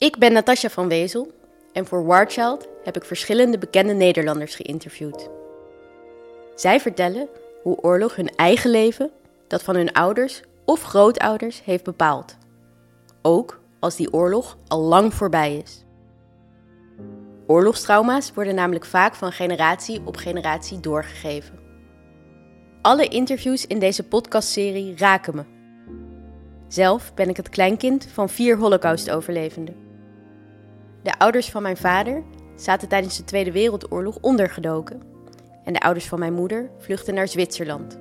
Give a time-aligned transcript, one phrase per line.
[0.00, 1.32] Ik ben Natasja van Wezel
[1.72, 5.30] en voor Warchild heb ik verschillende bekende Nederlanders geïnterviewd.
[6.54, 7.28] Zij vertellen
[7.62, 9.10] hoe oorlog hun eigen leven,
[9.46, 12.36] dat van hun ouders of grootouders, heeft bepaald.
[13.22, 15.84] Ook als die oorlog al lang voorbij is.
[17.46, 21.58] Oorlogstrauma's worden namelijk vaak van generatie op generatie doorgegeven.
[22.82, 25.44] Alle interviews in deze podcastserie raken me.
[26.68, 29.88] Zelf ben ik het kleinkind van vier Holocaust-overlevenden.
[31.02, 32.22] De ouders van mijn vader
[32.56, 35.02] zaten tijdens de Tweede Wereldoorlog ondergedoken
[35.64, 37.98] en de ouders van mijn moeder vluchtten naar Zwitserland.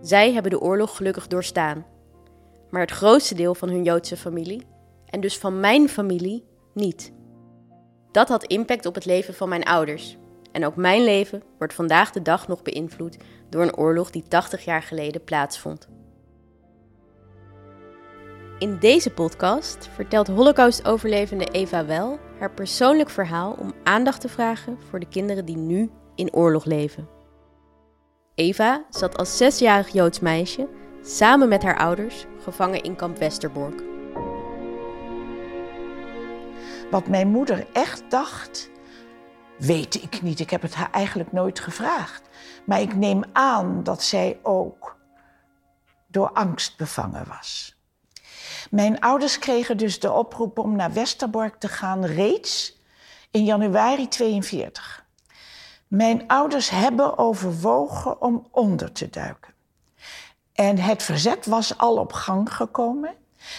[0.00, 1.86] Zij hebben de oorlog gelukkig doorstaan,
[2.70, 4.66] maar het grootste deel van hun Joodse familie,
[5.06, 7.12] en dus van mijn familie, niet.
[8.10, 10.16] Dat had impact op het leven van mijn ouders.
[10.52, 13.16] En ook mijn leven wordt vandaag de dag nog beïnvloed
[13.48, 15.88] door een oorlog die 80 jaar geleden plaatsvond.
[18.58, 25.00] In deze podcast vertelt Holocaust-overlevende Eva Wel haar persoonlijk verhaal om aandacht te vragen voor
[25.00, 27.08] de kinderen die nu in oorlog leven.
[28.34, 30.68] Eva zat als zesjarig Joods meisje
[31.02, 33.82] samen met haar ouders gevangen in kamp Westerbork.
[36.90, 38.70] Wat mijn moeder echt dacht,
[39.58, 40.40] weet ik niet.
[40.40, 42.28] Ik heb het haar eigenlijk nooit gevraagd.
[42.66, 44.96] Maar ik neem aan dat zij ook
[46.06, 47.75] door angst bevangen was.
[48.70, 52.78] Mijn ouders kregen dus de oproep om naar Westerbork te gaan reeds
[53.30, 55.04] in januari 42.
[55.88, 59.54] Mijn ouders hebben overwogen om onder te duiken.
[60.52, 63.14] En het verzet was al op gang gekomen.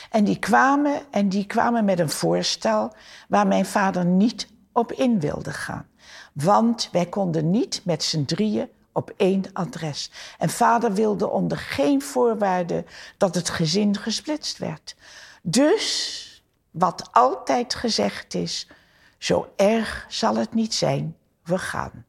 [0.09, 2.94] En die kwamen, en die kwamen met een voorstel
[3.27, 5.88] waar mijn vader niet op in wilde gaan.
[6.33, 10.12] Want wij konden niet met z'n drieën op één adres.
[10.38, 12.86] En vader wilde onder geen voorwaarde
[13.17, 14.95] dat het gezin gesplitst werd.
[15.42, 18.67] Dus, wat altijd gezegd is,
[19.17, 22.06] zo erg zal het niet zijn, we gaan.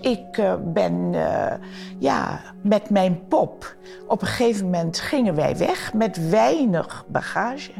[0.00, 1.52] Ik uh, ben uh,
[1.98, 3.76] ja, met mijn pop.
[4.06, 7.72] Op een gegeven moment gingen wij weg met weinig bagage.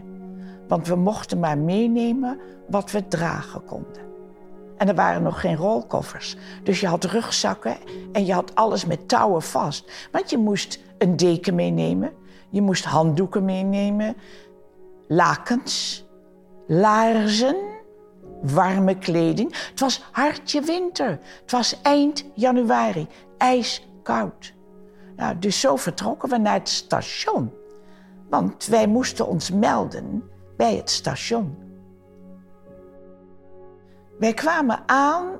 [0.70, 4.02] Want we mochten maar meenemen wat we dragen konden.
[4.76, 6.36] En er waren nog geen rolkoffers.
[6.62, 7.76] Dus je had rugzakken
[8.12, 10.08] en je had alles met touwen vast.
[10.12, 12.12] Want je moest een deken meenemen,
[12.48, 14.16] je moest handdoeken meenemen,
[15.08, 16.04] lakens,
[16.66, 17.56] laarzen,
[18.42, 19.68] warme kleding.
[19.70, 21.18] Het was hartje winter.
[21.40, 23.06] Het was eind januari,
[23.38, 24.54] ijskoud.
[25.16, 27.52] Nou, dus zo vertrokken we naar het station.
[28.28, 30.30] Want wij moesten ons melden
[30.60, 31.56] bij het station.
[34.18, 35.38] Wij kwamen aan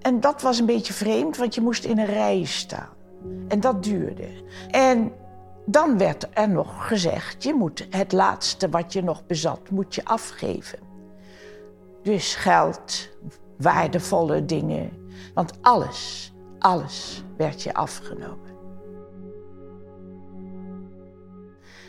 [0.00, 2.88] en dat was een beetje vreemd, want je moest in een rij staan.
[3.48, 4.28] En dat duurde.
[4.70, 5.12] En
[5.66, 10.04] dan werd er nog gezegd, je moet het laatste wat je nog bezat, moet je
[10.04, 10.78] afgeven.
[12.02, 13.08] Dus geld,
[13.58, 14.90] waardevolle dingen,
[15.34, 18.54] want alles, alles werd je afgenomen.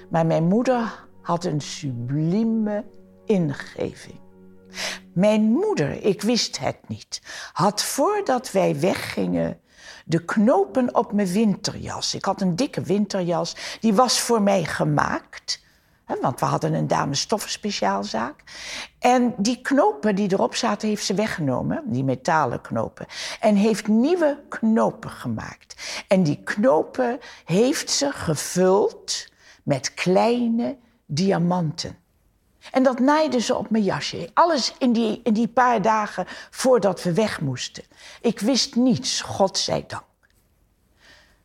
[0.09, 2.85] Maar mijn moeder had een sublieme
[3.25, 4.19] ingeving.
[5.13, 7.21] Mijn moeder, ik wist het niet,
[7.53, 9.59] had voordat wij weggingen
[10.05, 12.13] de knopen op mijn winterjas.
[12.13, 15.63] Ik had een dikke winterjas, die was voor mij gemaakt.
[16.21, 18.43] want we hadden een damestoffen speciaalzaak.
[18.99, 23.05] En die knopen die erop zaten, heeft ze weggenomen, die metalen knopen.
[23.39, 26.03] En heeft nieuwe knopen gemaakt.
[26.07, 29.31] En die knopen heeft ze gevuld
[29.63, 31.97] met kleine diamanten.
[32.71, 34.29] En dat naaide ze op mijn jasje.
[34.33, 37.83] Alles in die, in die paar dagen voordat we weg moesten.
[38.21, 40.03] Ik wist niets, God zij dank.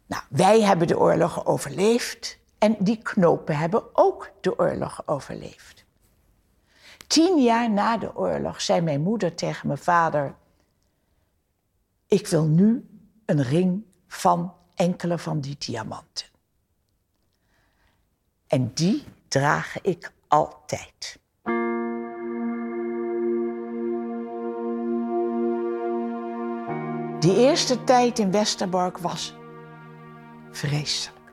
[0.07, 2.39] Nou, wij hebben de oorlog overleefd.
[2.59, 5.85] En die knopen hebben ook de oorlog overleefd.
[7.07, 10.35] Tien jaar na de oorlog zei mijn moeder tegen mijn vader:
[12.07, 12.87] Ik wil nu
[13.27, 16.27] een ring van enkele van die diamanten.
[18.47, 21.21] En die draag ik altijd.
[27.19, 29.37] Die eerste tijd in Westerbork was
[30.51, 31.33] vreselijk.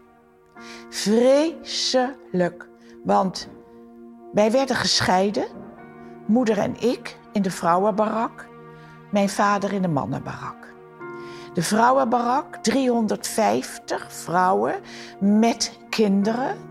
[0.90, 2.70] Vreselijk.
[3.04, 3.50] Want
[4.34, 5.48] wij werden gescheiden.
[6.28, 8.48] Moeder en ik in de vrouwenbarak.
[9.12, 10.74] Mijn vader in de mannenbarak.
[11.54, 14.76] De vrouwenbarak, 350 vrouwen
[15.20, 16.70] met kinderen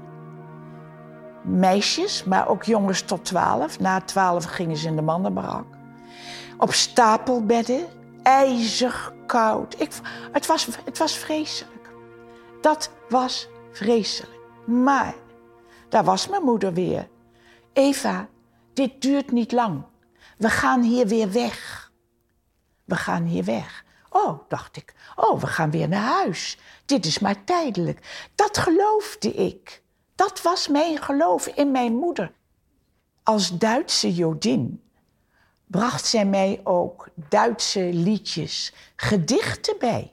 [1.49, 3.81] meisjes, maar ook jongens tot twaalf.
[3.81, 5.67] Na twaalf gingen ze in de mannenbarak.
[6.59, 7.87] Op stapelbedden,
[8.23, 9.81] ijzig koud.
[9.81, 9.93] Ik,
[10.33, 11.91] het, was, het was vreselijk.
[12.61, 13.49] Dat was
[13.79, 14.39] Vreselijk.
[14.67, 15.15] Maar
[15.89, 17.09] daar was mijn moeder weer.
[17.73, 18.29] Eva,
[18.73, 19.83] dit duurt niet lang.
[20.37, 21.91] We gaan hier weer weg.
[22.85, 23.85] We gaan hier weg.
[24.11, 24.95] Oh, dacht ik.
[25.17, 26.59] Oh, we gaan weer naar huis.
[26.85, 28.31] Dit is maar tijdelijk.
[28.35, 29.83] Dat geloofde ik.
[30.19, 32.32] Dat was mijn geloof in mijn moeder.
[33.23, 34.82] Als Duitse Jodin
[35.67, 40.12] bracht zij mij ook Duitse liedjes, gedichten bij.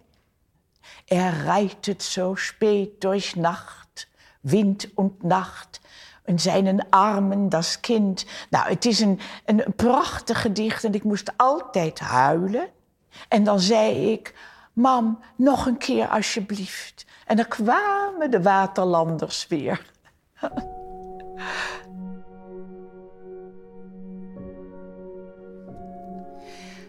[1.06, 4.08] Er reitet zo spät durch Nacht,
[4.42, 5.80] Wind und Nacht,
[6.26, 8.26] in zijn armen das Kind.
[8.50, 12.70] Nou, het is een, een prachtig gedicht en ik moest altijd huilen.
[13.28, 14.34] En dan zei ik,
[14.74, 17.06] mam, nog een keer alsjeblieft.
[17.26, 19.94] En dan kwamen de waterlanders weer.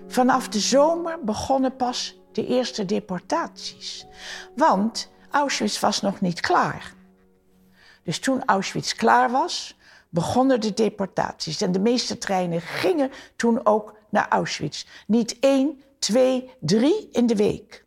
[0.06, 4.06] Vanaf de zomer begonnen pas de eerste deportaties.
[4.54, 6.94] Want Auschwitz was nog niet klaar.
[8.02, 9.76] Dus toen Auschwitz klaar was,
[10.08, 11.60] begonnen de deportaties.
[11.60, 14.87] En de meeste treinen gingen toen ook naar Auschwitz.
[15.06, 17.84] Niet één, twee, drie in de week.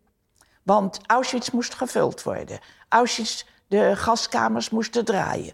[0.63, 2.59] Want Auschwitz moest gevuld worden.
[2.89, 5.53] Auschwitz, de gaskamers moesten draaien.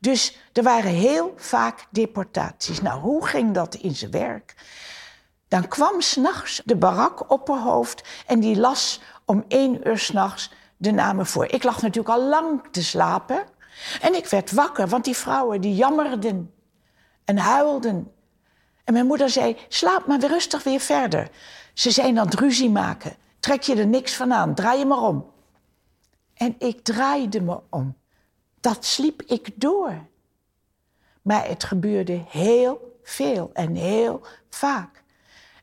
[0.00, 2.80] Dus er waren heel vaak deportaties.
[2.80, 4.54] Nou, hoe ging dat in zijn werk?
[5.48, 11.46] Dan kwam s'nachts de barakopperhoofd en die las om één uur s'nachts de namen voor.
[11.46, 13.44] Ik lag natuurlijk al lang te slapen.
[14.00, 16.54] En ik werd wakker, want die vrouwen die jammerden
[17.24, 18.12] en huilden.
[18.84, 21.30] En mijn moeder zei, slaap maar rustig weer verder.
[21.74, 23.16] Ze zijn aan het ruzie maken.
[23.40, 25.32] Trek je er niks van aan, draai je maar om.
[26.34, 27.96] En ik draaide me om.
[28.60, 30.06] Dat sliep ik door.
[31.22, 35.02] Maar het gebeurde heel veel en heel vaak.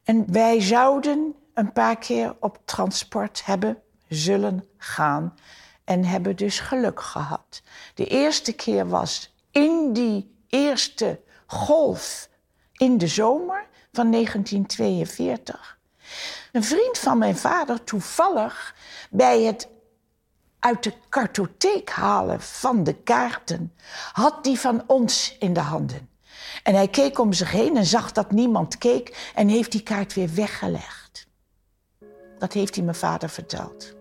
[0.04, 5.36] En wij zouden een paar keer op transport hebben zullen gaan
[5.84, 7.62] en hebben dus geluk gehad.
[7.94, 12.30] De eerste keer was in die eerste golf
[12.74, 15.80] in de zomer van 1942.
[16.52, 18.76] Een vriend van mijn vader, toevallig
[19.10, 19.68] bij het
[20.62, 23.74] uit de kartotheek halen van de kaarten,
[24.12, 26.10] had die van ons in de handen.
[26.64, 30.14] En hij keek om zich heen en zag dat niemand keek en heeft die kaart
[30.14, 31.28] weer weggelegd.
[32.38, 33.94] Dat heeft hij mijn vader verteld.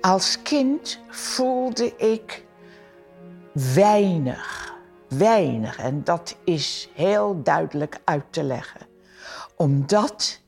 [0.00, 2.44] Als kind voelde ik
[3.52, 4.74] weinig,
[5.08, 5.78] weinig.
[5.78, 8.80] En dat is heel duidelijk uit te leggen.
[9.56, 10.39] Omdat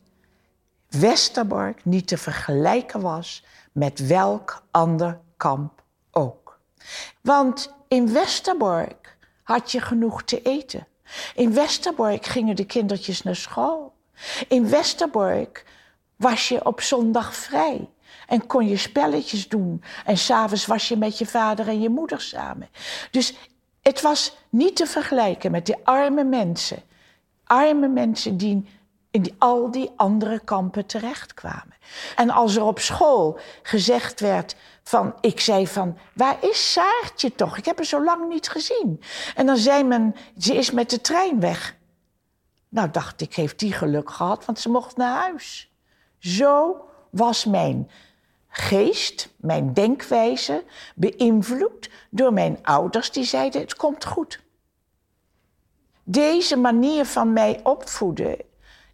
[1.00, 6.60] Westerbork niet te vergelijken was met welk ander kamp ook.
[7.20, 10.86] Want in Westerbork had je genoeg te eten.
[11.34, 13.92] In Westerbork gingen de kindertjes naar school.
[14.48, 15.64] In Westerbork
[16.16, 17.90] was je op zondag vrij.
[18.26, 19.82] En kon je spelletjes doen.
[20.04, 22.68] En s'avonds was je met je vader en je moeder samen.
[23.10, 23.34] Dus
[23.82, 26.82] het was niet te vergelijken met die arme mensen.
[27.44, 28.68] Arme mensen die
[29.12, 31.76] in al die andere kampen terechtkwamen.
[32.16, 37.56] En als er op school gezegd werd van, ik zei van, waar is Saartje toch?
[37.56, 39.02] Ik heb haar zo lang niet gezien.
[39.34, 41.76] En dan zei men, ze is met de trein weg.
[42.68, 45.72] Nou dacht ik, heeft die geluk gehad, want ze mocht naar huis.
[46.18, 47.90] Zo was mijn
[48.48, 54.40] geest, mijn denkwijze, beïnvloed door mijn ouders die zeiden: het komt goed.
[56.04, 58.36] Deze manier van mij opvoeden,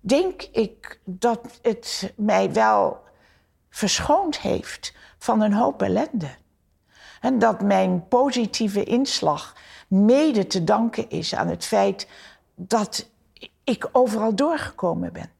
[0.09, 3.01] denk ik dat het mij wel
[3.71, 6.31] verschoond heeft van een hoop ellende.
[7.21, 9.57] En dat mijn positieve inslag
[9.89, 12.09] mede te danken is aan het feit
[12.55, 13.11] dat
[13.65, 15.31] ik overal doorgekomen ben.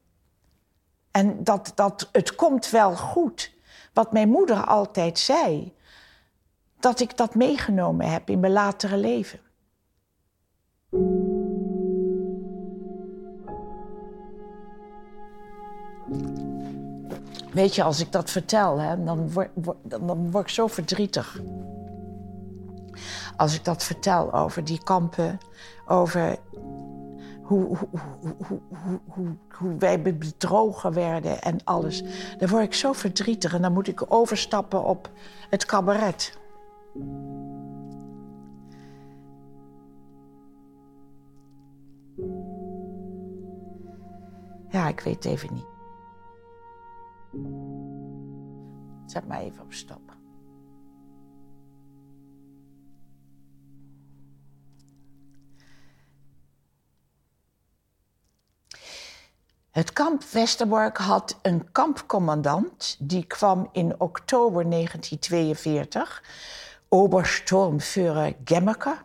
[1.11, 3.53] En dat, dat het komt wel goed
[3.93, 5.75] wat mijn moeder altijd zei,
[6.79, 9.39] dat ik dat meegenomen heb in mijn latere leven.
[17.59, 19.49] Weet je, als ik dat vertel, hè, dan, word,
[20.31, 21.41] word ik zo verdrietig.
[23.37, 25.37] Als ik dat vertel over die kampen,
[25.87, 26.37] over
[27.43, 28.61] hoe, hoe,
[29.07, 32.03] hoe, hoe, wij bedrogen werden en alles.
[32.37, 35.09] Dan word ik zo verdrietig en dan moet ik overstappen op
[35.49, 36.37] het cabaret.
[44.69, 45.68] Ja, ik weet even niet.
[49.09, 50.17] Zet mij even op stop.
[59.69, 66.23] Het kamp Westerbork had een kampcommandant die kwam in oktober 1942,
[66.87, 68.97] Obersturmführer Gemmeke,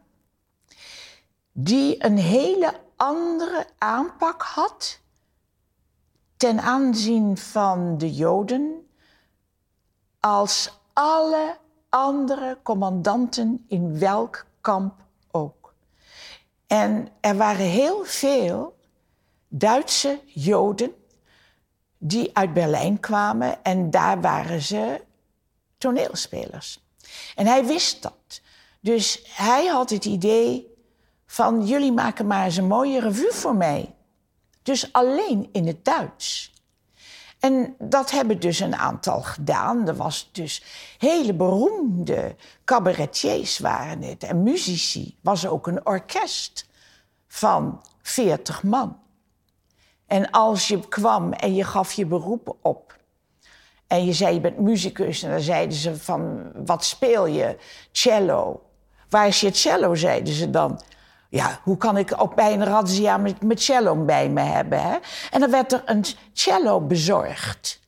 [1.53, 5.01] die een hele andere aanpak had
[6.37, 8.85] ten aanzien van de Joden
[10.25, 11.57] als alle
[11.89, 14.95] andere commandanten in welk kamp
[15.31, 15.75] ook.
[16.67, 18.77] En er waren heel veel
[19.49, 20.95] Duitse Joden
[21.99, 25.01] die uit Berlijn kwamen en daar waren ze
[25.79, 26.81] toneelspelers.
[27.35, 28.41] En hij wist dat.
[28.81, 30.75] Dus hij had het idee
[31.27, 33.95] van jullie maken maar eens een mooie revue voor mij.
[34.63, 36.54] Dus alleen in het Duits.
[37.45, 39.89] En dat hebben dus een aantal gedaan.
[39.89, 40.63] Er was dus
[40.99, 45.17] hele beroemde cabaretiers waren het en muzici.
[45.21, 46.69] Was ook een orkest
[47.27, 48.99] van 40 man.
[50.07, 52.97] En als je kwam en je gaf je beroep op
[53.87, 57.57] en je zei je bent muzikus en dan zeiden ze van wat speel je?
[57.93, 58.63] Cello.
[59.09, 59.95] Waar is je cello?
[59.95, 60.81] zeiden ze dan.
[61.35, 64.83] Ja, hoe kan ik op bij een razzia met, cello bij me hebben?
[64.83, 64.99] Hè?
[65.31, 67.81] En dan werd er een cello bezorgd.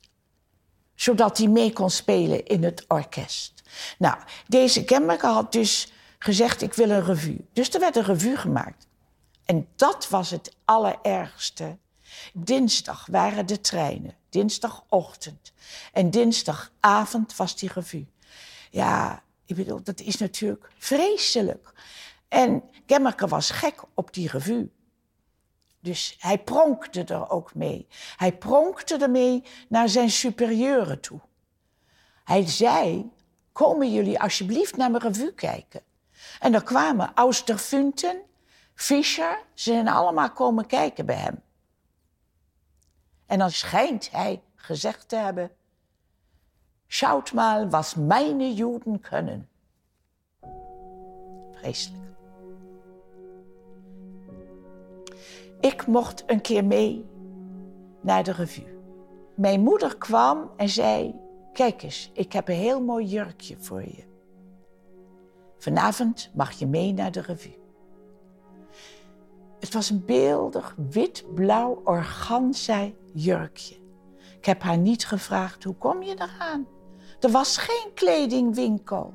[0.95, 3.63] Zodat hij mee kon spelen in het orkest.
[3.97, 7.47] Nou, deze kenmerker had dus gezegd, ik wil een revue.
[7.53, 8.87] Dus er werd een revue gemaakt.
[9.45, 11.77] En dat was het allerergste.
[12.33, 14.15] Dinsdag waren de treinen.
[14.29, 15.51] Dinsdagochtend.
[15.93, 18.07] En dinsdagavond was die revue.
[18.71, 21.73] Ja, ik bedoel, dat is natuurlijk vreselijk.
[22.27, 24.71] En Gemmerke was gek op die revue.
[25.79, 27.87] Dus hij pronkte er ook mee.
[28.15, 31.19] Hij pronkte ermee naar zijn superieuren toe.
[32.23, 33.11] Hij zei:
[33.51, 35.81] Komen jullie alsjeblieft naar mijn revue kijken?
[36.39, 38.21] En dan kwamen Austerfunten,
[38.73, 41.41] Fischer, ze zijn allemaal komen kijken bij hem.
[43.25, 45.51] En dan schijnt hij gezegd te hebben:
[46.87, 49.49] Schaut mal, was meine Juden kunnen.
[51.51, 52.06] Vreselijk.
[55.67, 57.05] Ik mocht een keer mee
[58.01, 58.79] naar de revue.
[59.35, 61.15] Mijn moeder kwam en zei:
[61.53, 64.03] Kijk eens, ik heb een heel mooi jurkje voor je.
[65.57, 67.57] Vanavond mag je mee naar de revue.
[69.59, 73.75] Het was een beeldig wit-blauw organza jurkje.
[74.37, 76.67] Ik heb haar niet gevraagd: hoe kom je eraan?
[77.19, 79.13] Er was geen kledingwinkel.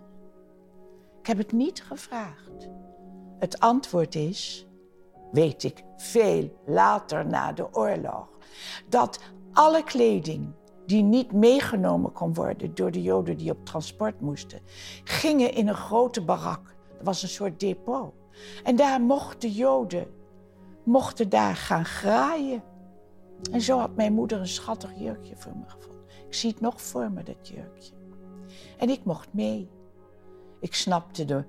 [1.20, 2.68] Ik heb het niet gevraagd.
[3.38, 4.66] Het antwoord is:
[5.32, 8.28] weet ik veel later na de oorlog,
[8.88, 9.18] dat
[9.52, 10.54] alle kleding
[10.86, 14.60] die niet meegenomen kon worden door de Joden die op transport moesten,
[15.04, 16.74] gingen in een grote barak.
[16.96, 18.12] Dat was een soort depot.
[18.64, 20.06] En daar mochten Joden
[20.84, 22.62] mochten daar gaan graaien.
[23.52, 26.04] En zo had mijn moeder een schattig jurkje voor me gevonden.
[26.26, 27.94] Ik zie het nog voor me, dat jurkje.
[28.78, 29.70] En ik mocht mee.
[30.60, 31.44] Ik snapte de,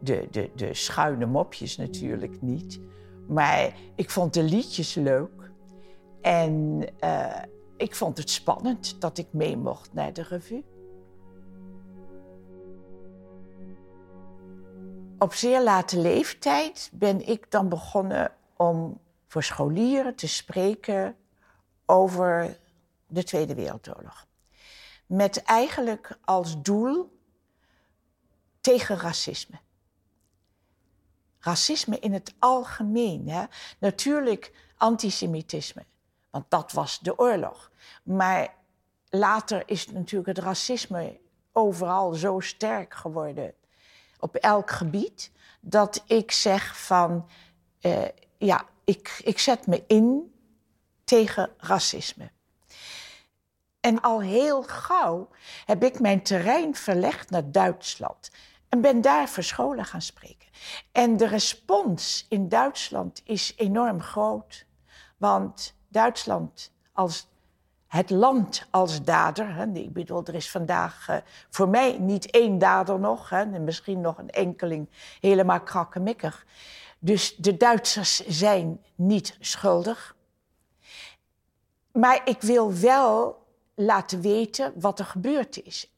[0.00, 2.80] de, de, de schuine mopjes natuurlijk niet.
[3.28, 5.50] Maar ik vond de liedjes leuk.
[6.20, 7.42] En uh,
[7.76, 10.64] ik vond het spannend dat ik mee mocht naar de revue.
[15.18, 21.16] Op zeer late leeftijd ben ik dan begonnen om voor scholieren te spreken
[21.86, 22.58] over
[23.06, 24.26] de Tweede Wereldoorlog.
[25.06, 27.18] Met eigenlijk als doel
[28.60, 29.58] tegen racisme
[31.42, 33.28] racisme in het algemeen.
[33.28, 33.44] Hè?
[33.78, 35.84] Natuurlijk antisemitisme,
[36.30, 37.70] want dat was de oorlog.
[38.02, 38.54] Maar
[39.08, 41.20] later is natuurlijk het racisme
[41.52, 43.54] overal zo sterk geworden,
[44.18, 45.30] op elk gebied,
[45.60, 47.28] dat ik zeg van,
[47.80, 48.04] uh,
[48.38, 50.34] ja, ik, ik zet me in
[51.04, 52.30] tegen racisme.
[53.80, 55.28] En al heel gauw
[55.64, 58.30] heb ik mijn terrein verlegd naar Duitsland
[58.72, 60.48] en ben daar verscholen gaan spreken.
[60.92, 64.66] En de respons in Duitsland is enorm groot.
[65.16, 67.28] Want Duitsland als
[67.86, 69.54] het land als dader.
[69.54, 71.16] Hè, ik bedoel, er is vandaag uh,
[71.50, 73.28] voor mij niet één dader nog.
[73.28, 74.88] Hè, en misschien nog een enkeling
[75.20, 76.46] helemaal krakkemikkig.
[76.98, 80.16] Dus de Duitsers zijn niet schuldig.
[81.92, 85.92] Maar ik wil wel laten weten wat er gebeurd is.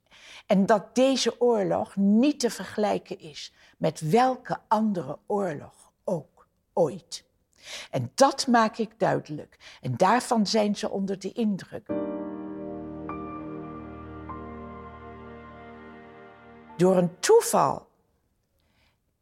[0.46, 7.24] En dat deze oorlog niet te vergelijken is met welke andere oorlog ook ooit.
[7.90, 9.78] En dat maak ik duidelijk.
[9.80, 11.86] En daarvan zijn ze onder de indruk.
[16.76, 17.88] Door een toeval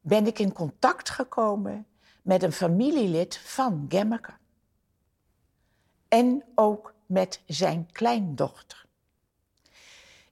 [0.01, 1.87] ben ik in contact gekomen
[2.23, 4.33] met een familielid van Gemmeke.
[6.09, 8.87] en ook met zijn kleindochter.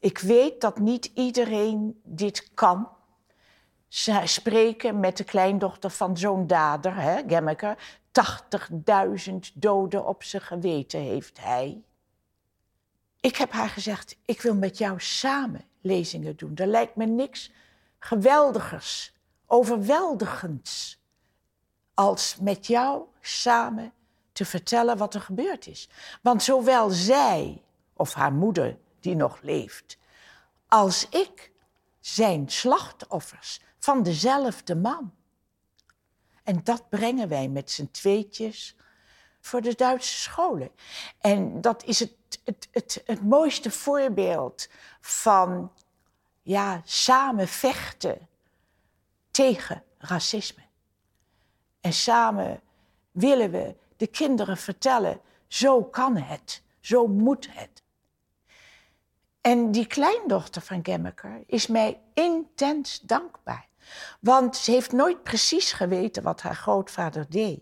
[0.00, 2.88] Ik weet dat niet iedereen dit kan.
[4.24, 7.76] Spreken met de kleindochter van zo'n dader, hè, Gemmeke.
[8.12, 11.82] 80.000 doden op zijn geweten heeft hij.
[13.20, 16.56] Ik heb haar gezegd, ik wil met jou samen lezingen doen.
[16.56, 17.50] Er lijkt me niks
[17.98, 19.14] geweldigers,
[19.46, 21.02] overweldigends,
[21.94, 23.92] als met jou samen
[24.32, 25.88] te vertellen wat er gebeurd is.
[26.22, 27.62] Want zowel zij,
[27.94, 29.98] of haar moeder die nog leeft,
[30.68, 31.52] als ik
[32.00, 35.14] zijn slachtoffers van dezelfde man.
[36.42, 38.76] En dat brengen wij met z'n tweetjes
[39.40, 40.70] voor de Duitse scholen.
[41.20, 42.12] En dat is het,
[42.44, 44.68] het, het, het mooiste voorbeeld
[45.00, 45.72] van
[46.42, 48.28] ja, samen vechten
[49.30, 50.62] tegen racisme.
[51.80, 52.60] En samen
[53.10, 57.79] willen we de kinderen vertellen, zo kan het, zo moet het.
[59.40, 63.68] En die kleindochter van Gemmeker is mij intens dankbaar.
[64.20, 67.60] Want ze heeft nooit precies geweten wat haar grootvader deed.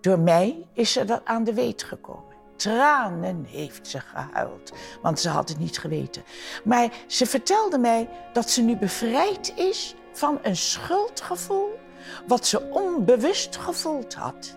[0.00, 2.34] Door mij is ze dat aan de weet gekomen.
[2.56, 4.72] Tranen heeft ze gehuild,
[5.02, 6.24] want ze had het niet geweten.
[6.64, 11.78] Maar ze vertelde mij dat ze nu bevrijd is van een schuldgevoel
[12.26, 14.56] wat ze onbewust gevoeld had.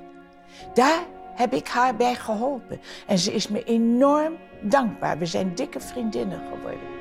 [0.74, 1.06] Daar
[1.38, 5.18] heb ik haar bij geholpen en ze is me enorm dankbaar.
[5.18, 6.96] We zijn dikke vriendinnen geworden.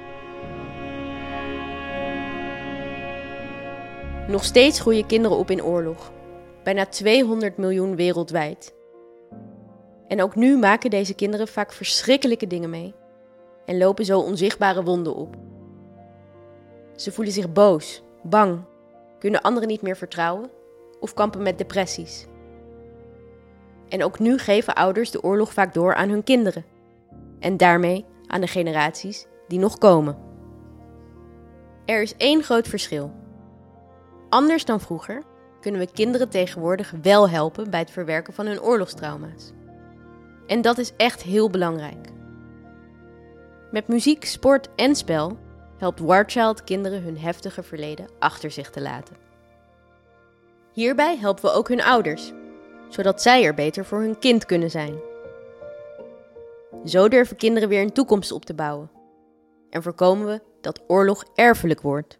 [4.29, 6.13] Nog steeds groeien kinderen op in oorlog.
[6.63, 8.75] Bijna 200 miljoen wereldwijd.
[10.09, 12.95] En ook nu maken deze kinderen vaak verschrikkelijke dingen mee
[13.65, 15.37] en lopen zo onzichtbare wonden op.
[16.97, 18.65] Ze voelen zich boos, bang,
[19.19, 20.51] kunnen anderen niet meer vertrouwen
[21.01, 22.27] of kampen met depressies.
[23.89, 26.65] En ook nu geven ouders de oorlog vaak door aan hun kinderen
[27.41, 30.19] en daarmee aan de generaties die nog komen.
[31.85, 33.13] Er is één groot verschil.
[34.29, 35.23] Anders dan vroeger
[35.61, 39.53] kunnen we kinderen tegenwoordig wel helpen bij het verwerken van hun oorlogstrauma's.
[40.47, 42.09] En dat is echt heel belangrijk.
[43.71, 45.39] Met muziek, sport en spel
[45.79, 49.17] helpt Warchild kinderen hun heftige verleden achter zich te laten.
[50.73, 52.33] Hierbij helpen we ook hun ouders,
[52.89, 54.95] zodat zij er beter voor hun kind kunnen zijn.
[56.85, 58.91] Zo durven kinderen weer een toekomst op te bouwen
[59.71, 62.19] en voorkomen we dat oorlog erfelijk wordt.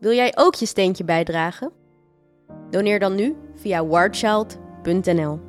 [0.00, 1.72] Wil jij ook je steentje bijdragen?
[2.70, 5.40] Doneer dan nu via warchild.nl.